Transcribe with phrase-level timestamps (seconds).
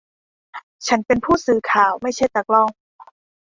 [0.87, 2.69] ฉันเป็นผู้สื่อข่าว ไม่ใช่ตากล้อง